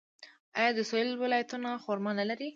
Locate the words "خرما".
1.83-2.11